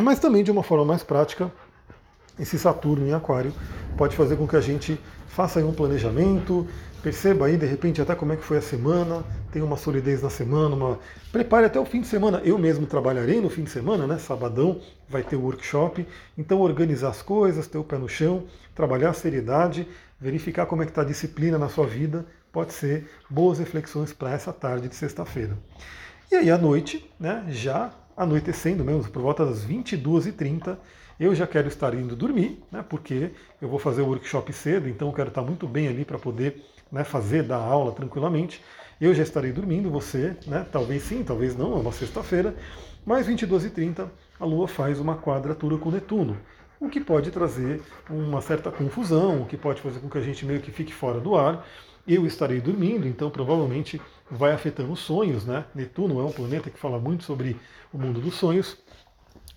Mas 0.04 0.20
também 0.20 0.44
de 0.44 0.52
uma 0.52 0.62
forma 0.62 0.84
mais 0.84 1.04
prática, 1.04 1.50
esse 2.38 2.60
Saturno 2.60 3.08
em 3.08 3.14
Aquário 3.14 3.54
pode 3.98 4.14
fazer 4.14 4.36
com 4.36 4.46
que 4.46 4.58
a 4.58 4.62
gente 4.62 5.00
faça 5.30 5.60
aí 5.60 5.64
um 5.64 5.72
planejamento, 5.72 6.68
perceba 7.02 7.46
aí 7.46 7.56
de 7.56 7.66
repente 7.66 8.02
até 8.02 8.14
como 8.14 8.34
é 8.34 8.36
que 8.36 8.44
foi 8.44 8.58
a 8.58 8.62
semana, 8.62 9.24
tenha 9.54 9.64
uma 9.64 9.78
solidez 9.78 10.22
na 10.22 10.30
semana, 10.30 10.75
uma... 10.75 11.00
prepare 11.32 11.68
até 11.68 11.80
o 11.80 11.86
fim 11.86 12.02
de 12.02 12.08
semana. 12.08 12.42
Eu 12.44 12.58
mesmo 12.58 12.86
trabalharei 12.86 13.40
no 13.40 13.50
fim 13.50 13.64
de 13.64 13.70
semana, 13.70 14.06
né? 14.06 14.18
Sabadão 14.18 14.82
vai 15.08 15.24
ter 15.24 15.38
o 15.38 15.44
workshop, 15.44 16.06
então 16.38 16.60
organizar 16.60 17.08
as 17.10 17.22
coisas, 17.22 17.68
ter 17.68 17.78
o 17.78 17.86
pé 17.86 17.98
no 17.98 18.10
chão, 18.10 18.44
trabalhar 18.74 19.12
a 19.12 19.14
seriedade, 19.14 19.88
verificar 20.20 20.66
como 20.66 20.82
é 20.82 20.86
que 20.86 20.92
está 20.92 21.04
a 21.04 21.06
disciplina 21.06 21.58
na 21.58 21.70
sua 21.70 21.88
vida, 21.88 22.25
pode 22.56 22.72
ser 22.72 23.06
boas 23.30 23.60
reflexões 23.60 24.14
para 24.14 24.32
essa 24.32 24.54
tarde 24.54 24.88
de 24.88 24.96
sexta-feira. 24.96 25.58
E 26.32 26.36
aí 26.36 26.50
à 26.50 26.58
noite, 26.58 27.06
né, 27.20 27.44
já 27.50 27.92
anoitecendo 28.16 28.82
mesmo, 28.82 29.12
por 29.12 29.22
volta 29.22 29.46
das 29.46 29.66
22h30, 29.66 30.78
eu 31.20 31.36
já 31.36 31.46
quero 31.46 31.68
estar 31.68 31.94
indo 31.94 32.16
dormir, 32.16 32.64
né, 32.72 32.82
porque 32.88 33.32
eu 33.62 33.68
vou 33.68 33.78
fazer 33.78 34.04
o 34.04 34.08
workshop 34.08 34.54
cedo, 34.54 34.88
então 34.88 35.10
eu 35.10 35.14
quero 35.14 35.28
estar 35.28 35.42
muito 35.42 35.68
bem 35.68 35.90
ali 35.90 36.06
para 36.06 36.18
poder 36.18 36.64
né, 36.90 37.04
fazer, 37.04 37.44
dar 37.44 37.58
aula 37.58 37.92
tranquilamente. 37.92 38.64
Eu 39.02 39.14
já 39.14 39.24
estarei 39.24 39.52
dormindo, 39.52 39.92
você, 39.92 40.38
né, 40.48 40.66
talvez 40.72 41.04
sim, 41.04 41.26
talvez 41.26 41.58
não, 41.58 41.74
é 41.74 41.76
uma 41.82 41.92
sexta-feira, 41.92 42.56
mas 43.06 43.28
22h30 43.28 44.08
a 44.40 44.46
Lua 44.46 44.70
faz 44.70 44.98
uma 44.98 45.18
quadratura 45.18 45.78
com 45.78 45.92
Netuno, 45.92 46.38
o 46.80 46.88
que 46.88 47.02
pode 47.02 47.32
trazer 47.32 47.82
uma 48.10 48.40
certa 48.40 48.72
confusão, 48.72 49.42
o 49.42 49.46
que 49.46 49.58
pode 49.58 49.82
fazer 49.82 50.00
com 50.00 50.10
que 50.10 50.18
a 50.18 50.22
gente 50.22 50.46
meio 50.46 50.62
que 50.62 50.72
fique 50.72 50.94
fora 50.94 51.20
do 51.20 51.36
ar. 51.36 51.66
Eu 52.08 52.26
estarei 52.26 52.62
dormindo, 52.62 53.08
então 53.08 53.30
provavelmente 53.30 54.00
vai 54.30 54.52
afetando 54.52 54.92
os 54.92 55.00
sonhos, 55.00 55.46
né? 55.46 55.66
Netuno 55.74 56.20
é 56.20 56.24
um 56.24 56.32
planeta 56.32 56.70
que 56.70 56.80
fala 56.80 57.00
muito 57.00 57.24
sobre 57.24 57.58
o 57.92 57.98
mundo 57.98 58.20
dos 58.22 58.36
sonhos. 58.36 58.78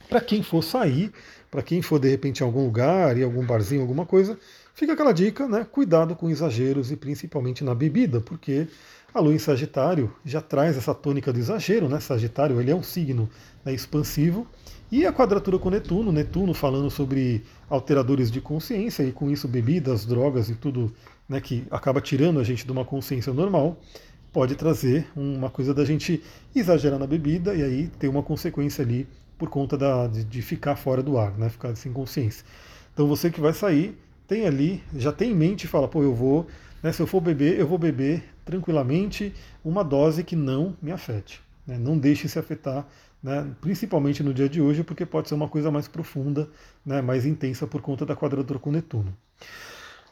Para 0.09 0.21
quem 0.21 0.43
for 0.43 0.63
sair, 0.63 1.13
para 1.51 1.63
quem 1.63 1.83
for 1.83 1.99
de 1.99 2.09
repente 2.09 2.41
em 2.41 2.47
algum 2.47 2.65
lugar, 2.65 3.19
em 3.19 3.23
algum 3.23 3.45
barzinho, 3.45 3.83
alguma 3.83 4.07
coisa, 4.07 4.39
fica 4.75 4.95
aquela 4.95 5.13
dica, 5.13 5.47
né? 5.47 5.67
Cuidado 5.71 6.17
com 6.17 6.31
exageros 6.31 6.91
e 6.91 6.97
principalmente 6.97 7.63
na 7.63 7.75
bebida, 7.75 8.21
porque 8.21 8.67
a 9.13 9.21
lua 9.21 9.35
em 9.35 9.39
Sagitário 9.39 10.13
já 10.25 10.41
traz 10.41 10.77
essa 10.77 10.95
tônica 10.95 11.33
do 11.33 11.39
exagero, 11.39 11.89
né? 11.89 11.99
Sagitário 12.01 12.61
ele 12.61 12.71
é 12.71 12.75
um 12.75 12.83
signo 12.83 13.29
né, 13.65 13.73
expansivo 13.73 14.47
e 14.91 15.05
a 15.07 15.13
quadratura 15.13 15.59
com 15.59 15.71
Netuno, 15.71 16.13
Netuno 16.13 16.55
falando 16.55 16.91
sobre 16.91 17.45
alteradores 17.69 18.31
de 18.31 18.41
consciência 18.41 19.03
e 19.03 19.13
com 19.13 19.31
isso 19.31 19.47
bebidas, 19.47 20.07
drogas 20.07 20.49
e 20.49 20.55
tudo 20.55 20.93
né, 21.29 21.41
que 21.41 21.67
acaba 21.71 22.01
tirando 22.01 22.41
a 22.41 22.45
gente 22.45 22.65
de 22.65 22.73
uma 22.73 22.85
consciência 22.85 23.33
normal, 23.33 23.79
pode 24.33 24.55
trazer 24.55 25.07
uma 25.17 25.51
coisa 25.51 25.75
da 25.75 25.85
gente 25.85 26.23
exagerar 26.55 26.99
na 26.99 27.07
bebida 27.07 27.55
e 27.55 27.63
aí 27.63 27.89
ter 27.99 28.09
uma 28.09 28.23
consequência 28.23 28.83
ali 28.83 29.07
por 29.37 29.49
conta 29.49 29.77
da, 29.77 30.07
de, 30.07 30.25
de, 30.25 30.43
ficar 30.43 30.75
fora 30.77 31.03
do 31.03 31.19
ar, 31.19 31.37
né? 31.39 31.49
Ficar 31.49 31.75
sem 31.77 31.93
consciência. 31.93 32.45
Então 32.93 33.07
você 33.07 33.31
que 33.31 33.41
vai 33.41 33.53
sair, 33.53 33.97
tem 34.27 34.47
ali, 34.47 34.83
já 34.97 35.13
tem 35.13 35.31
em 35.31 35.35
mente 35.35 35.65
e 35.65 35.69
fala, 35.69 35.87
pô, 35.87 36.03
eu 36.03 36.15
vou, 36.15 36.47
né, 36.83 36.93
se 36.93 37.01
eu 37.01 37.07
for 37.07 37.21
beber, 37.21 37.59
eu 37.59 37.67
vou 37.67 37.79
beber 37.79 38.25
tranquilamente 38.45 39.35
uma 39.65 39.83
dose 39.83 40.23
que 40.25 40.37
não 40.37 40.77
me 40.81 40.93
afete. 40.93 41.41
Né? 41.67 41.79
Não 41.79 41.99
deixe 41.99 42.29
se 42.29 42.39
afetar, 42.39 42.87
né, 43.23 43.47
principalmente 43.61 44.23
no 44.23 44.33
dia 44.33 44.49
de 44.49 44.61
hoje, 44.61 44.83
porque 44.83 45.05
pode 45.05 45.29
ser 45.29 45.35
uma 45.35 45.49
coisa 45.49 45.71
mais 45.71 45.89
profunda, 45.89 46.49
né, 46.85 47.03
mais 47.03 47.27
intensa 47.27 47.67
por 47.67 47.83
conta 47.83 48.07
da 48.07 48.17
quadratura 48.17 48.59
com 48.59 48.71
Netuno. 48.71 49.15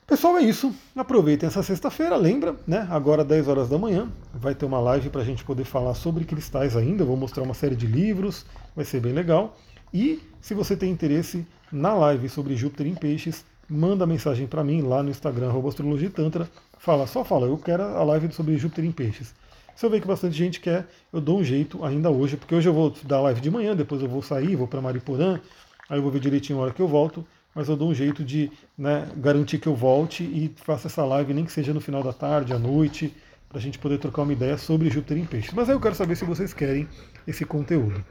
Pessoal, 0.06 0.38
é 0.38 0.42
isso. 0.42 0.72
Aproveitem 0.94 1.48
essa 1.48 1.64
sexta-feira. 1.64 2.14
Lembra, 2.14 2.54
né? 2.64 2.86
Agora 2.88 3.24
10 3.24 3.48
horas 3.48 3.68
da 3.68 3.76
manhã 3.76 4.08
vai 4.32 4.54
ter 4.54 4.64
uma 4.64 4.78
live 4.78 5.10
para 5.10 5.20
a 5.20 5.24
gente 5.24 5.42
poder 5.42 5.64
falar 5.64 5.94
sobre 5.94 6.24
cristais 6.24 6.76
ainda. 6.76 7.02
Eu 7.02 7.08
vou 7.08 7.16
mostrar 7.16 7.42
uma 7.42 7.54
série 7.54 7.74
de 7.74 7.88
livros, 7.88 8.46
vai 8.76 8.84
ser 8.84 9.00
bem 9.00 9.12
legal. 9.12 9.56
E 9.92 10.22
se 10.40 10.54
você 10.54 10.76
tem 10.76 10.92
interesse 10.92 11.44
na 11.72 11.92
live 11.92 12.28
sobre 12.28 12.54
Júpiter 12.54 12.86
em 12.86 12.94
Peixes, 12.94 13.44
manda 13.68 14.06
mensagem 14.06 14.46
para 14.46 14.64
mim 14.64 14.82
lá 14.82 15.02
no 15.02 15.10
Instagram, 15.10 15.52
Astrologia 15.66 16.10
Tantra. 16.10 16.48
Fala, 16.78 17.06
só 17.06 17.24
fala, 17.24 17.46
eu 17.46 17.58
quero 17.58 17.82
a 17.82 18.02
live 18.02 18.32
sobre 18.32 18.56
Júpiter 18.56 18.84
em 18.84 18.92
Peixes. 18.92 19.34
Se 19.74 19.84
eu 19.84 19.90
ver 19.90 20.00
que 20.00 20.06
bastante 20.06 20.36
gente 20.36 20.60
quer, 20.60 20.86
eu 21.12 21.20
dou 21.20 21.40
um 21.40 21.44
jeito 21.44 21.84
ainda 21.84 22.10
hoje, 22.10 22.36
porque 22.36 22.54
hoje 22.54 22.68
eu 22.68 22.72
vou 22.72 22.94
dar 23.04 23.20
live 23.20 23.40
de 23.40 23.50
manhã, 23.50 23.76
depois 23.76 24.00
eu 24.02 24.08
vou 24.08 24.22
sair, 24.22 24.56
vou 24.56 24.66
para 24.66 24.80
Mariporã, 24.80 25.40
aí 25.88 25.98
eu 25.98 26.02
vou 26.02 26.10
ver 26.10 26.20
direitinho 26.20 26.58
a 26.58 26.62
hora 26.62 26.72
que 26.72 26.80
eu 26.80 26.88
volto 26.88 27.26
mas 27.56 27.70
eu 27.70 27.76
dou 27.76 27.88
um 27.88 27.94
jeito 27.94 28.22
de 28.22 28.52
né, 28.76 29.08
garantir 29.16 29.58
que 29.58 29.66
eu 29.66 29.74
volte 29.74 30.22
e 30.22 30.54
faça 30.56 30.88
essa 30.88 31.02
live, 31.06 31.32
nem 31.32 31.46
que 31.46 31.50
seja 31.50 31.72
no 31.72 31.80
final 31.80 32.02
da 32.02 32.12
tarde, 32.12 32.52
à 32.52 32.58
noite, 32.58 33.16
para 33.48 33.56
a 33.56 33.60
gente 33.60 33.78
poder 33.78 33.96
trocar 33.96 34.22
uma 34.22 34.32
ideia 34.34 34.58
sobre 34.58 34.90
Júpiter 34.90 35.16
em 35.16 35.24
Peixes. 35.24 35.54
Mas 35.54 35.70
aí 35.70 35.74
eu 35.74 35.80
quero 35.80 35.94
saber 35.94 36.16
se 36.16 36.26
vocês 36.26 36.52
querem 36.52 36.86
esse 37.26 37.46
conteúdo. 37.46 38.04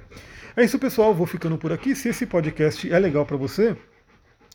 É 0.57 0.63
isso, 0.63 0.79
pessoal. 0.79 1.13
Vou 1.13 1.27
ficando 1.27 1.59
por 1.59 1.71
aqui. 1.71 1.95
Se 1.95 2.09
esse 2.09 2.25
podcast 2.25 2.91
é 2.91 2.97
legal 2.97 3.23
para 3.23 3.37
você, 3.37 3.77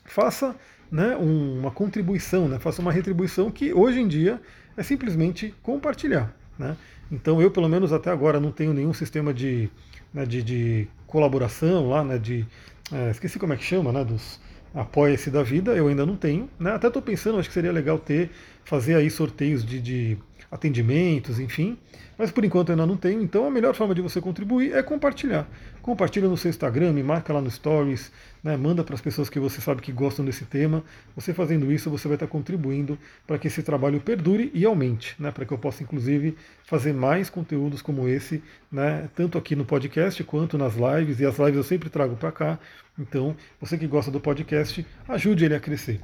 faça 0.07 0.57
né, 0.91 1.17
uma 1.17 1.71
contribuição, 1.71 2.49
né, 2.49 2.59
faça 2.59 2.83
uma 2.83 2.93
retribuição 2.93 3.51
que 3.51 3.73
hoje 3.73 4.01
em 4.01 4.09
dia 4.09 4.41
é 4.77 4.83
simplesmente 4.83 5.55
compartilhar. 5.63 6.35
Né? 6.59 6.77
Então 7.11 7.41
eu, 7.41 7.51
pelo 7.51 7.69
menos 7.69 7.93
até 7.93 8.11
agora, 8.11 8.41
não 8.41 8.53
tenho 8.53 8.73
nenhum 8.73 8.93
sistema 8.93 9.33
de, 9.33 9.71
né, 10.13 10.25
de, 10.27 10.43
de, 10.43 10.89
colaboração 11.07 11.89
lá, 11.89 12.05
né, 12.05 12.19
de. 12.19 12.47
É, 12.93 13.11
esqueci 13.11 13.39
como 13.39 13.53
é 13.53 13.57
que 13.57 13.65
chama, 13.65 13.93
né, 13.93 14.05
dos, 14.05 14.41
apoia-se 14.75 15.31
da 15.31 15.43
vida, 15.43 15.73
eu 15.73 15.89
ainda 15.89 16.07
não 16.07 16.17
tenho. 16.17 16.49
Né? 16.59 16.73
Até 16.73 16.87
estou 16.87 17.03
pensando, 17.03 17.39
acho 17.39 17.49
que 17.49 17.55
seria 17.55 17.73
legal 17.73 17.99
ter, 17.99 18.31
fazer 18.65 18.95
aí 18.95 19.11
sorteios 19.11 19.65
de, 19.65 19.81
de 19.81 20.19
atendimentos, 20.51 21.41
enfim. 21.41 21.77
Mas 22.17 22.31
por 22.31 22.45
enquanto 22.45 22.69
eu 22.69 22.75
ainda 22.75 22.87
não 22.87 22.97
tenho, 22.97 23.23
então 23.23 23.47
a 23.47 23.51
melhor 23.51 23.75
forma 23.75 23.95
de 23.95 24.03
você 24.03 24.21
contribuir 24.21 24.73
é 24.75 24.83
compartilhar. 24.83 25.49
Compartilha 25.91 26.29
no 26.29 26.37
seu 26.37 26.49
Instagram, 26.49 26.93
me 26.93 27.03
marca 27.03 27.33
lá 27.33 27.41
no 27.41 27.51
Stories, 27.51 28.13
né, 28.45 28.57
manda 28.57 28.85
para 28.85 28.95
as 28.95 29.01
pessoas 29.01 29.29
que 29.29 29.41
você 29.41 29.61
sabe 29.61 29.83
que 29.83 29.91
gostam 29.91 30.25
desse 30.25 30.45
tema. 30.45 30.85
Você 31.17 31.35
fazendo 31.35 31.73
isso, 31.73 31.91
você 31.91 32.07
vai 32.07 32.15
estar 32.15 32.29
contribuindo 32.29 32.97
para 33.27 33.37
que 33.41 33.49
esse 33.49 33.61
trabalho 33.61 34.01
perdure 34.01 34.53
e 34.55 34.65
aumente, 34.65 35.17
né, 35.19 35.33
para 35.33 35.45
que 35.45 35.53
eu 35.53 35.59
possa 35.59 35.83
inclusive 35.83 36.37
fazer 36.63 36.93
mais 36.93 37.29
conteúdos 37.29 37.83
como 37.83 38.07
esse, 38.07 38.41
né, 38.71 39.09
tanto 39.17 39.37
aqui 39.37 39.57
no 39.57 39.65
podcast 39.65 40.23
quanto 40.23 40.57
nas 40.57 40.75
lives, 40.77 41.19
e 41.19 41.27
as 41.27 41.37
lives 41.37 41.57
eu 41.57 41.65
sempre 41.65 41.91
trago 41.91 42.15
para 42.15 42.31
cá, 42.31 42.61
então, 43.01 43.35
você 43.59 43.79
que 43.79 43.87
gosta 43.87 44.11
do 44.11 44.21
podcast, 44.21 44.85
ajude 45.09 45.47
ele 45.47 45.55
a 45.55 45.61
crescer. 45.61 46.01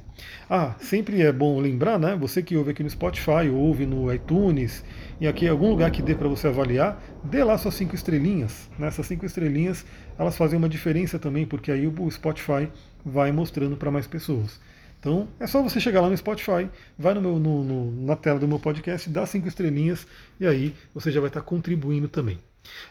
Ah, 0.49 0.73
sempre 0.79 1.21
é 1.21 1.31
bom 1.31 1.59
lembrar, 1.59 1.99
né? 1.99 2.15
Você 2.15 2.41
que 2.41 2.57
ouve 2.57 2.71
aqui 2.71 2.81
no 2.81 2.89
Spotify, 2.89 3.49
ouve 3.53 3.85
no 3.85 4.11
iTunes 4.11 4.83
e 5.21 5.27
aqui 5.27 5.45
em 5.45 5.49
algum 5.49 5.69
lugar 5.69 5.91
que 5.91 6.01
dê 6.01 6.15
para 6.15 6.27
você 6.27 6.47
avaliar, 6.47 6.99
dê 7.23 7.43
lá 7.43 7.55
suas 7.55 7.75
cinco 7.75 7.93
estrelinhas. 7.93 8.67
Né? 8.79 8.87
Essas 8.87 9.05
cinco 9.05 9.27
estrelinhas, 9.27 9.76
elas 10.17 10.37
fazem 10.37 10.57
uma 10.57 10.69
diferença 10.69 11.19
também, 11.19 11.45
porque 11.45 11.71
aí 11.71 11.87
o 11.87 12.11
Spotify 12.11 12.69
vai 13.05 13.31
mostrando 13.31 13.75
para 13.77 13.91
mais 13.91 14.07
pessoas. 14.07 14.59
Então 14.99 15.27
é 15.39 15.47
só 15.47 15.61
você 15.61 15.79
chegar 15.79 16.01
lá 16.01 16.09
no 16.09 16.17
Spotify, 16.17 16.69
vai 16.97 17.13
no 17.13 17.21
meu, 17.21 17.39
no, 17.39 17.63
no, 17.63 18.05
na 18.05 18.15
tela 18.15 18.39
do 18.39 18.47
meu 18.47 18.59
podcast, 18.59 19.09
dá 19.09 19.25
cinco 19.25 19.47
estrelinhas 19.47 20.07
e 20.39 20.47
aí 20.47 20.75
você 20.93 21.11
já 21.11 21.19
vai 21.19 21.29
estar 21.29 21.41
contribuindo 21.41 22.07
também. 22.07 22.39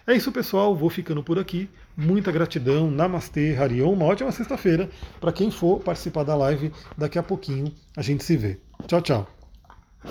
É 0.06 0.14
isso, 0.14 0.32
pessoal. 0.32 0.74
Vou 0.74 0.88
ficando 0.88 1.22
por 1.22 1.38
aqui. 1.38 1.68
Muita 1.96 2.32
gratidão. 2.32 2.90
Namastê, 2.90 3.54
Harion. 3.56 3.92
Uma 3.92 4.06
ótima 4.06 4.32
sexta-feira. 4.32 4.88
Para 5.20 5.32
quem 5.32 5.50
for 5.50 5.80
participar 5.80 6.24
da 6.24 6.34
live, 6.34 6.72
daqui 6.96 7.18
a 7.18 7.22
pouquinho 7.22 7.70
a 7.94 8.00
gente 8.00 8.24
se 8.24 8.36
vê. 8.36 8.58
Tchau, 8.86 9.02
tchau. 9.02 9.35